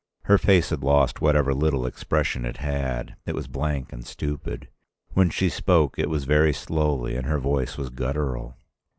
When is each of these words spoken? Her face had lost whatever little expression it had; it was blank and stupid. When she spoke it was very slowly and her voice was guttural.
Her 0.23 0.39
face 0.39 0.71
had 0.71 0.81
lost 0.83 1.21
whatever 1.21 1.53
little 1.53 1.85
expression 1.85 2.43
it 2.43 2.57
had; 2.57 3.17
it 3.27 3.35
was 3.35 3.45
blank 3.47 3.93
and 3.93 4.03
stupid. 4.03 4.67
When 5.13 5.29
she 5.29 5.47
spoke 5.47 5.99
it 5.99 6.09
was 6.09 6.23
very 6.23 6.53
slowly 6.53 7.15
and 7.15 7.27
her 7.27 7.37
voice 7.37 7.77
was 7.77 7.91
guttural. 7.91 8.57